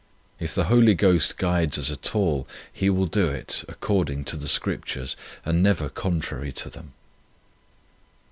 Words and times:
If 0.39 0.55
the 0.55 0.63
Holy 0.63 0.95
Ghost 0.95 1.37
guides 1.37 1.77
us 1.77 1.91
at 1.91 2.15
all, 2.15 2.47
He 2.73 2.89
will 2.89 3.05
do 3.05 3.29
it 3.29 3.63
according 3.67 4.25
to 4.25 4.35
the 4.35 4.47
Scriptures 4.47 5.15
and 5.45 5.61
never 5.61 5.89
contrary 5.89 6.51
to 6.53 6.71
them. 6.71 6.93